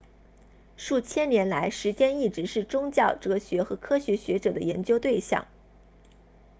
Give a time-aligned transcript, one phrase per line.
[0.77, 5.45] 数千年来时间一直是宗教哲学和科学学者的研究对象